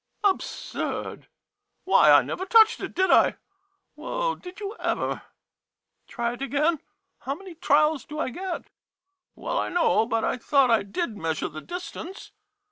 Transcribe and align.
]Absurd! 0.23 1.27
Why, 1.83 2.09
I 2.09 2.23
never 2.23 2.43
touched 2.43 2.79
it, 2.79 2.95
did 2.95 3.11
I? 3.11 3.35
Well, 3.95 4.33
did 4.33 4.59
you 4.59 4.75
ever? 4.79 5.21
Try 6.07 6.33
it 6.33 6.41
again? 6.41 6.79
How 7.19 7.35
many 7.35 7.53
trials 7.53 8.03
do 8.05 8.17
I 8.17 8.29
get? 8.31 8.71
Well, 9.35 9.59
I 9.59 9.69
know, 9.69 10.07
but 10.07 10.23
I 10.23 10.37
thought 10.37 10.71
I 10.71 10.81
did 10.81 11.17
measure 11.17 11.49
the 11.49 11.61
distance. 11.61 12.31